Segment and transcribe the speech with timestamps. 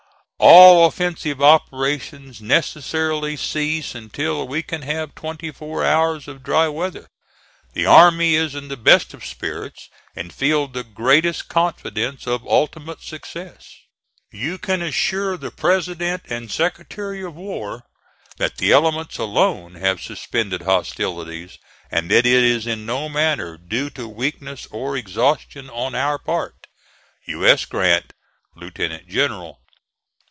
[0.43, 7.07] All offensive operations necessarily cease until we can have twenty four hours of dry weather.
[7.73, 13.01] The army is in the best of spirits, and feel the greatest confidence of ultimate
[13.03, 13.71] success.
[14.31, 17.83] You can assure the President and Secretary of War
[18.37, 21.59] that the elements alone have suspended hostilities,
[21.91, 26.65] and that it is in no manner due to weakness or exhaustion on our part.
[27.27, 27.45] U.
[27.45, 27.65] S.
[27.65, 28.13] GRANT,
[28.55, 29.07] Lieut.
[29.07, 29.59] General.